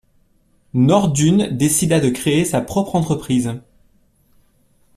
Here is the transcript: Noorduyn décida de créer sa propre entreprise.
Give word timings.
Noorduyn 0.73 1.51
décida 1.51 1.99
de 1.99 2.09
créer 2.09 2.43
sa 2.43 2.59
propre 2.61 2.95
entreprise. 2.95 3.61